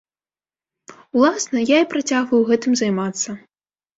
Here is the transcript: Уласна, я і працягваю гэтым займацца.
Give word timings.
Уласна, 1.19 1.59
я 1.75 1.83
і 1.85 1.87
працягваю 1.93 2.41
гэтым 2.49 2.71
займацца. 2.83 3.29